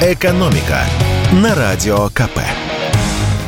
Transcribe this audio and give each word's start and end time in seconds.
«Экономика» 0.00 0.84
на 1.32 1.56
Радио 1.56 2.08
КП. 2.10 2.38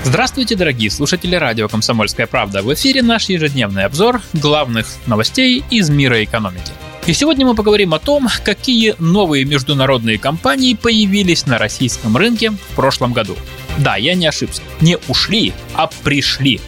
Здравствуйте, 0.02 0.57
дорогие 0.57 0.91
слушатели 0.91 1.36
радио 1.36 1.68
«Комсомольская 1.68 2.26
правда». 2.26 2.60
В 2.62 2.75
эфире 2.75 3.02
наш 3.02 3.28
ежедневный 3.28 3.84
обзор 3.84 4.20
главных 4.33 4.89
новостей 5.07 5.63
из 5.71 5.91
мира 5.91 6.25
экономики. 6.25 6.73
И 7.07 7.13
сегодня 7.13 7.47
мы 7.47 7.55
поговорим 7.55 7.94
о 7.94 8.00
том, 8.00 8.27
какие 8.45 8.96
новые 8.98 9.45
международные 9.45 10.18
компании 10.18 10.74
появились 10.74 11.46
на 11.46 11.56
российском 11.56 12.16
рынке 12.16 12.50
в 12.50 12.74
прошлом 12.74 13.12
году. 13.12 13.36
Да, 13.78 13.94
я 13.94 14.14
не 14.14 14.26
ошибся. 14.26 14.62
Не 14.80 14.98
ушли, 15.06 15.52
а 15.74 15.88
пришли. 16.02 16.60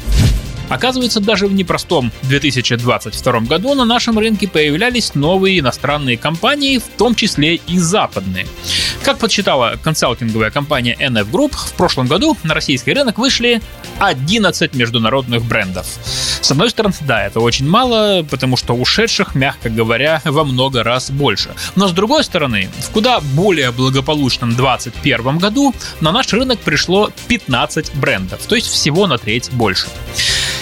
Оказывается, 0.73 1.21
даже 1.21 1.47
в 1.47 1.53
непростом 1.53 2.11
2022 2.23 3.41
году 3.41 3.75
на 3.75 3.85
нашем 3.85 4.19
рынке 4.19 4.49
появлялись 4.49 5.15
новые 5.15 5.59
иностранные 5.59 6.17
компании, 6.17 6.79
в 6.79 6.85
том 6.97 7.15
числе 7.15 7.57
и 7.57 7.79
западные. 7.79 8.47
Как 9.05 9.19
подсчитала 9.19 9.79
консалтинговая 9.83 10.51
компания 10.51 10.97
NF 10.99 11.31
Group, 11.31 11.55
в 11.55 11.75
прошлом 11.75 12.07
году 12.07 12.39
на 12.43 12.55
российский 12.55 12.95
рынок 12.95 13.19
вышли 13.19 13.61
11 13.99 14.75
международных 14.75 15.45
брендов. 15.45 15.87
С 16.41 16.51
одной 16.51 16.71
стороны, 16.71 16.95
да, 17.03 17.27
это 17.27 17.41
очень 17.41 17.69
мало, 17.69 18.25
потому 18.29 18.57
что 18.57 18.75
ушедших, 18.75 19.35
мягко 19.35 19.69
говоря, 19.69 20.23
во 20.25 20.45
много 20.45 20.83
раз 20.83 21.11
больше. 21.11 21.51
Но 21.77 21.87
с 21.87 21.93
другой 21.93 22.25
стороны, 22.25 22.71
в 22.79 22.91
куда 22.91 23.21
более 23.21 23.73
благополучном 23.73 24.55
2021 24.55 25.39
году 25.39 25.75
на 26.01 26.13
наш 26.13 26.33
рынок 26.33 26.61
пришло 26.61 27.11
15 27.29 27.95
брендов, 27.97 28.41
то 28.47 28.55
есть 28.55 28.69
всего 28.69 29.07
на 29.07 29.19
треть 29.19 29.51
больше. 29.53 29.89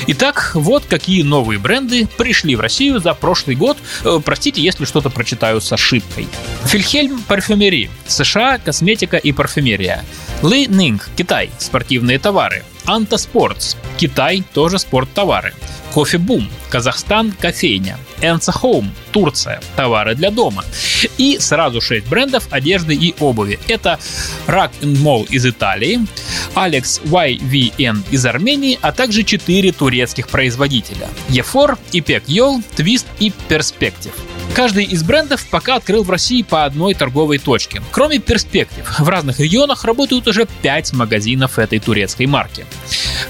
Итак, 0.06 0.52
вот 0.54 0.84
какие 0.84 1.22
новые 1.22 1.58
бренды 1.58 2.06
пришли 2.06 2.56
в 2.56 2.60
Россию 2.60 3.00
за 3.00 3.14
прошлый 3.14 3.56
год. 3.56 3.76
Э, 4.04 4.18
простите, 4.24 4.62
если 4.62 4.84
что-то 4.84 5.10
прочитаю 5.10 5.60
с 5.60 5.72
ошибкой. 5.72 6.26
Фильхельм 6.64 7.22
парфюмери, 7.22 7.90
США, 8.06 8.58
косметика 8.58 9.16
и 9.16 9.32
парфюмерия. 9.32 10.04
Ли 10.42 10.66
Нинг, 10.66 11.08
Китай, 11.16 11.50
спортивные 11.58 12.18
товары. 12.18 12.64
Анта 12.86 13.18
Спортс, 13.18 13.76
Китай, 13.98 14.42
тоже 14.54 14.78
спорттовары. 14.78 15.54
Кофе 15.92 16.18
Бум, 16.18 16.48
Казахстан, 16.68 17.32
кофейня. 17.32 17.98
Энса 18.22 18.52
Хоум, 18.52 18.92
Турция, 19.12 19.60
товары 19.76 20.14
для 20.14 20.30
дома. 20.30 20.64
И 21.18 21.38
сразу 21.40 21.80
6 21.80 22.06
брендов 22.06 22.48
одежды 22.50 22.94
и 22.94 23.14
обуви. 23.18 23.58
Это 23.66 23.98
Rack 24.46 24.72
Mall 24.82 25.26
из 25.30 25.46
Италии, 25.46 26.00
Alex 26.54 27.02
YVN 27.04 28.02
из 28.10 28.26
Армении, 28.26 28.78
а 28.82 28.92
также 28.92 29.24
4 29.24 29.72
турецких 29.72 30.28
производителя. 30.28 31.08
Еfor, 31.28 31.78
Ипек 31.92 32.24
Йол, 32.26 32.60
Twist 32.76 33.06
и 33.18 33.32
Perspective. 33.48 34.14
Каждый 34.54 34.84
из 34.84 35.02
брендов 35.02 35.46
пока 35.48 35.76
открыл 35.76 36.02
в 36.02 36.10
России 36.10 36.42
по 36.42 36.64
одной 36.64 36.94
торговой 36.94 37.38
точке. 37.38 37.80
Кроме 37.92 38.18
перспектив, 38.18 38.84
в 38.98 39.08
разных 39.08 39.40
регионах 39.40 39.84
работают 39.84 40.26
уже 40.28 40.46
5 40.62 40.92
магазинов 40.92 41.58
этой 41.58 41.78
турецкой 41.78 42.26
марки. 42.26 42.66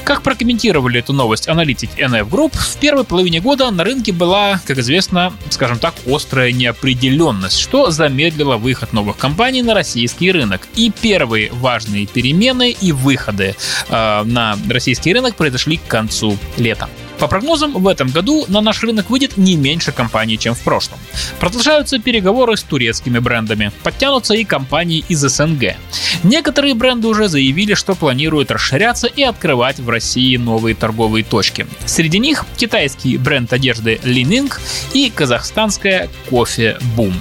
Как 0.04 0.22
прокомментировали 0.22 0.98
эту 0.98 1.12
новость 1.12 1.48
аналитик 1.48 1.90
NF 1.96 2.28
Group, 2.28 2.56
в 2.56 2.76
первой 2.78 3.04
половине 3.04 3.40
года 3.40 3.70
на 3.70 3.84
рынке 3.84 4.12
была, 4.12 4.60
как 4.64 4.78
известно, 4.78 5.32
скажем 5.50 5.78
так, 5.78 5.94
острая 6.06 6.52
неопределенность, 6.52 7.58
что 7.58 7.90
замедлило 7.90 8.56
выход 8.56 8.92
новых 8.92 9.16
компаний 9.16 9.62
на 9.62 9.74
российский 9.74 10.32
рынок. 10.32 10.66
И 10.74 10.90
первые 10.90 11.50
важные 11.52 12.06
перемены 12.06 12.70
и 12.70 12.92
выходы 12.92 13.54
э, 13.88 14.22
на 14.24 14.56
российский 14.68 15.12
рынок 15.12 15.36
произошли 15.36 15.76
к 15.76 15.86
концу 15.86 16.36
лета. 16.56 16.88
По 17.20 17.28
прогнозам, 17.28 17.72
в 17.74 17.86
этом 17.86 18.08
году 18.08 18.46
на 18.48 18.62
наш 18.62 18.82
рынок 18.82 19.10
выйдет 19.10 19.36
не 19.36 19.54
меньше 19.54 19.92
компаний, 19.92 20.38
чем 20.38 20.54
в 20.54 20.60
прошлом. 20.60 20.98
Продолжаются 21.38 21.98
переговоры 21.98 22.56
с 22.56 22.62
турецкими 22.62 23.18
брендами, 23.18 23.72
подтянутся 23.82 24.32
и 24.32 24.44
компании 24.44 25.04
из 25.06 25.20
СНГ. 25.20 25.76
Некоторые 26.22 26.72
бренды 26.72 27.08
уже 27.08 27.28
заявили, 27.28 27.74
что 27.74 27.94
планируют 27.94 28.50
расширяться 28.50 29.06
и 29.06 29.22
открывать 29.22 29.78
в 29.78 29.88
России 29.90 30.38
новые 30.38 30.74
торговые 30.74 31.22
точки. 31.22 31.66
Среди 31.84 32.18
них 32.18 32.46
китайский 32.56 33.18
бренд 33.18 33.52
одежды 33.52 34.00
Lining 34.02 34.50
и 34.94 35.10
казахстанская 35.10 36.08
кофе 36.30 36.78
Boom. 36.96 37.12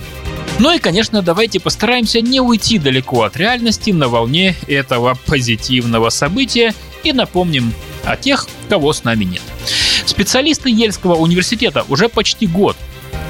Ну 0.60 0.74
и, 0.74 0.80
конечно, 0.80 1.22
давайте 1.22 1.60
постараемся 1.60 2.22
не 2.22 2.40
уйти 2.40 2.80
далеко 2.80 3.24
от 3.24 3.36
реальности 3.36 3.92
на 3.92 4.08
волне 4.08 4.56
этого 4.68 5.18
позитивного 5.26 6.10
события 6.10 6.74
и 7.04 7.12
напомним 7.12 7.74
о 8.06 8.16
тех, 8.16 8.48
кого 8.70 8.94
с 8.94 9.04
нами 9.04 9.26
нет. 9.26 9.42
Специалисты 10.10 10.72
Ельского 10.72 11.14
университета 11.14 11.86
уже 11.88 12.10
почти 12.10 12.48
год 12.48 12.76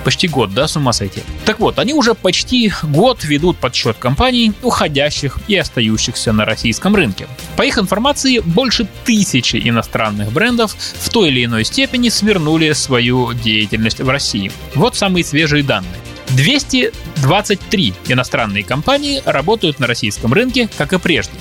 Почти 0.05 0.29
год, 0.29 0.53
да, 0.53 0.65
с 0.65 0.77
ума 0.77 0.93
сойти? 0.93 1.21
Так 1.43 1.59
вот, 1.59 1.77
они 1.77 1.93
уже 1.93 2.13
почти 2.13 2.71
год 2.83 3.25
ведут 3.25 3.57
подсчет 3.57 3.97
компаний, 3.99 4.53
уходящих 4.63 5.39
и 5.49 5.57
остающихся 5.57 6.31
на 6.31 6.45
российском 6.45 6.95
рынке. 6.95 7.27
По 7.57 7.63
их 7.63 7.77
информации, 7.77 8.39
больше 8.39 8.87
тысячи 9.03 9.61
иностранных 9.61 10.31
брендов 10.31 10.73
в 10.73 11.09
той 11.09 11.27
или 11.27 11.43
иной 11.43 11.65
степени 11.65 12.07
свернули 12.07 12.71
свою 12.71 13.33
деятельность 13.33 13.99
в 13.99 14.07
России. 14.07 14.49
Вот 14.73 14.95
самые 14.95 15.25
свежие 15.25 15.63
данные. 15.63 15.91
223 16.31 17.93
иностранные 18.07 18.63
компании 18.63 19.21
работают 19.25 19.79
на 19.79 19.87
российском 19.87 20.33
рынке, 20.33 20.69
как 20.77 20.93
и 20.93 20.99
прежде. 20.99 21.33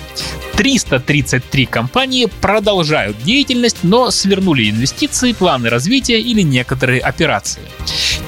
333 0.56 1.66
компании 1.66 2.26
продолжают 2.40 3.22
деятельность, 3.22 3.78
но 3.84 4.10
свернули 4.10 4.68
инвестиции, 4.68 5.32
планы 5.32 5.68
развития 5.68 6.20
или 6.20 6.42
некоторые 6.42 7.00
операции. 7.00 7.62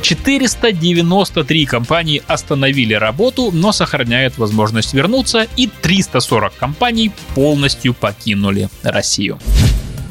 493 0.03 1.67
компании 1.67 2.23
остановили 2.27 2.95
работу, 2.95 3.51
но 3.53 3.73
сохраняют 3.73 4.39
возможность 4.39 4.95
вернуться, 4.95 5.49
и 5.57 5.67
340 5.67 6.55
компаний 6.57 7.11
полностью 7.35 7.95
покинули 7.95 8.69
Россию. 8.83 9.39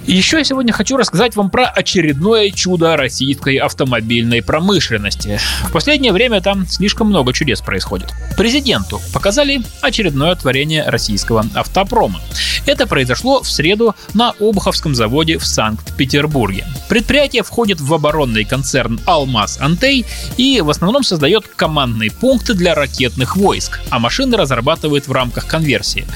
Еще 0.09 0.39
я 0.39 0.43
сегодня 0.43 0.73
хочу 0.73 0.97
рассказать 0.97 1.35
вам 1.35 1.51
про 1.51 1.67
очередное 1.67 2.49
чудо 2.49 2.97
российской 2.97 3.57
автомобильной 3.57 4.41
промышленности. 4.41 5.39
В 5.65 5.71
последнее 5.71 6.11
время 6.11 6.41
там 6.41 6.65
слишком 6.65 7.09
много 7.09 7.31
чудес 7.31 7.61
происходит. 7.61 8.11
Президенту 8.35 8.99
показали 9.13 9.61
очередное 9.81 10.33
творение 10.33 10.89
российского 10.89 11.45
автопрома. 11.53 12.21
Это 12.65 12.87
произошло 12.87 13.43
в 13.43 13.51
среду 13.51 13.95
на 14.15 14.31
Обуховском 14.39 14.95
заводе 14.95 15.37
в 15.37 15.45
Санкт-Петербурге. 15.45 16.65
Предприятие 16.87 17.43
входит 17.43 17.79
в 17.79 17.93
оборонный 17.93 18.45
концерн 18.45 18.99
«Алмаз 19.05 19.59
Антей» 19.61 20.07
и 20.37 20.59
в 20.61 20.71
основном 20.71 21.03
создает 21.03 21.45
командные 21.55 22.09
пункты 22.09 22.55
для 22.55 22.73
ракетных 22.73 23.35
войск, 23.35 23.79
а 23.91 23.99
машины 23.99 24.37
разрабатывает 24.37 25.07
в 25.07 25.11
рамках 25.11 25.45
конверсии. 25.45 26.07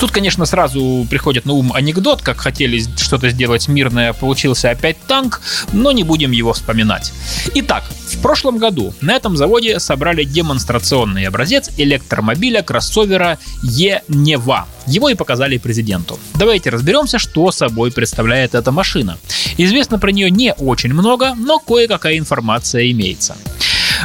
Тут, 0.00 0.10
конечно, 0.10 0.46
сразу 0.46 1.06
приходит 1.08 1.44
на 1.44 1.52
ум 1.52 1.72
анекдот, 1.72 2.22
как 2.22 2.38
хотели 2.38 2.82
что-то 2.96 3.35
сделать 3.36 3.68
мирное, 3.68 4.14
получился 4.14 4.70
опять 4.70 4.96
танк, 5.06 5.42
но 5.72 5.92
не 5.92 6.04
будем 6.04 6.30
его 6.30 6.54
вспоминать. 6.54 7.12
Итак, 7.54 7.84
в 7.84 8.18
прошлом 8.22 8.56
году 8.56 8.94
на 9.02 9.14
этом 9.14 9.36
заводе 9.36 9.78
собрали 9.78 10.24
демонстрационный 10.24 11.26
образец 11.26 11.70
электромобиля 11.76 12.62
кроссовера 12.62 13.38
Е-Нева. 13.62 14.66
Его 14.86 15.10
и 15.10 15.14
показали 15.14 15.58
президенту. 15.58 16.18
Давайте 16.34 16.70
разберемся, 16.70 17.18
что 17.18 17.50
собой 17.50 17.92
представляет 17.92 18.54
эта 18.54 18.72
машина. 18.72 19.18
Известно 19.58 19.98
про 19.98 20.12
нее 20.12 20.30
не 20.30 20.54
очень 20.54 20.94
много, 20.94 21.34
но 21.34 21.58
кое-какая 21.58 22.16
информация 22.16 22.90
имеется. 22.90 23.36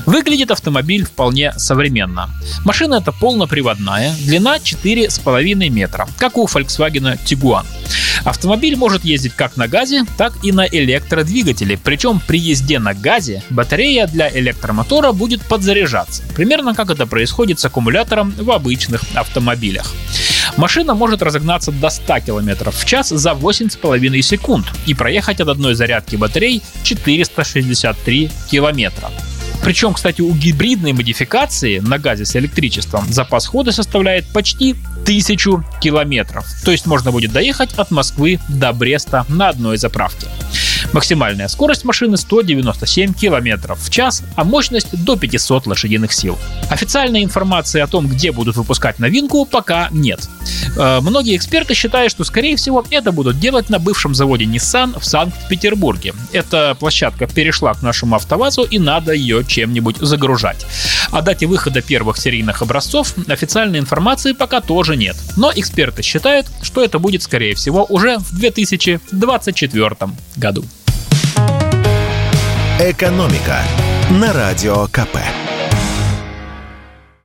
Выглядит 0.06 0.52
автомобиль 0.52 1.06
вполне 1.06 1.54
современно. 1.58 2.30
Машина 2.66 2.96
это 2.96 3.12
полноприводная, 3.12 4.14
длина 4.20 4.58
4,5 4.58 5.70
метра, 5.70 6.08
как 6.18 6.38
у 6.38 6.46
Volkswagen 6.46 7.20
Tiguan. 7.26 7.66
Автомобиль 8.24 8.76
может 8.76 9.04
ездить 9.04 9.34
как 9.34 9.58
на 9.58 9.68
газе, 9.68 10.06
так 10.18 10.34
и 10.44 10.52
на 10.52 10.68
электродвигателе, 10.68 11.78
причем 11.78 12.22
при 12.26 12.40
езде 12.40 12.80
на 12.80 12.94
газе 12.94 13.44
батарея 13.50 14.08
для 14.08 14.30
электромотора 14.30 15.12
будет 15.12 15.42
подзаряжаться, 15.42 16.24
примерно 16.36 16.76
как 16.76 16.90
это 16.90 17.06
происходит 17.06 17.60
с 17.60 17.66
аккумулятором 17.66 18.34
в 18.38 18.52
обычных 18.52 19.04
автомобилях. 19.16 19.92
Машина 20.58 20.94
может 20.94 21.22
разогнаться 21.22 21.72
до 21.72 21.90
100 21.90 22.20
км 22.22 22.72
в 22.72 22.86
час 22.86 23.10
за 23.10 23.32
8,5 23.32 24.22
секунд 24.22 24.66
и 24.86 24.94
проехать 24.94 25.40
от 25.40 25.48
одной 25.48 25.76
зарядки 25.76 26.16
батарей 26.16 26.62
463 26.84 28.30
километра. 28.50 29.10
Причем, 29.64 29.94
кстати, 29.94 30.22
у 30.22 30.34
гибридной 30.34 30.94
модификации 30.94 31.80
на 31.80 32.00
газе 32.00 32.26
с 32.26 32.36
электричеством 32.36 33.06
запас 33.12 33.46
хода 33.46 33.72
составляет 33.72 34.26
почти 34.28 34.76
тысячу 35.06 35.64
километров. 35.82 36.46
То 36.64 36.72
есть 36.72 36.86
можно 36.86 37.12
будет 37.12 37.32
доехать 37.32 37.74
от 37.76 37.92
Москвы 37.92 38.40
до 38.50 38.74
Бреста 38.74 39.26
на 39.30 39.50
одной 39.50 39.78
заправке. 39.78 40.28
Максимальная 40.94 41.48
скорость 41.48 41.86
машины 41.86 42.18
197 42.18 43.14
км 43.14 43.76
в 43.76 43.90
час, 43.90 44.24
а 44.36 44.44
мощность 44.44 45.04
до 45.04 45.16
500 45.16 45.68
лошадиных 45.68 46.14
сил. 46.14 46.38
Официальной 46.70 47.24
информации 47.24 47.82
о 47.82 47.88
том, 47.88 48.08
где 48.08 48.32
будут 48.32 48.56
выпускать 48.56 49.00
новинку, 49.00 49.46
пока 49.46 49.90
нет. 49.92 50.28
Э, 50.78 51.00
многие 51.02 51.36
эксперты 51.36 51.74
считают, 51.74 52.12
что, 52.12 52.24
скорее 52.24 52.56
всего, 52.56 52.86
это 52.90 53.12
будут 53.12 53.40
делать 53.40 53.70
на 53.70 53.80
бывшем 53.80 54.16
заводе 54.16 54.46
Nissan 54.46 55.00
в 55.00 55.06
Санкт-Петербурге. 55.06 56.14
Эта 56.32 56.76
площадка 56.80 57.28
перешла 57.28 57.74
к 57.74 57.82
нашему 57.82 58.16
АвтоВАЗу, 58.16 58.64
и 58.64 58.80
надо 58.80 59.14
ее 59.14 59.44
чем-нибудь 59.46 59.98
загружать. 59.98 60.66
О 61.12 61.22
дате 61.22 61.46
выхода 61.46 61.82
первых 61.82 62.18
серийных 62.18 62.62
образцов 62.62 63.14
официальной 63.28 63.80
информации 63.80 64.32
пока 64.32 64.62
тоже 64.62 64.96
нет. 64.96 65.18
Но 65.36 65.52
эксперты 65.54 66.02
считают, 66.02 66.48
что 66.62 66.84
это 66.84 67.00
будет, 67.00 67.22
скорее 67.22 67.54
всего, 67.54 67.86
уже 67.90 68.18
в 68.18 68.34
2024 68.34 69.96
году. 70.38 70.64
Экономика 72.80 73.62
на 74.10 74.34
радио 74.34 74.88
КП. 74.88 75.18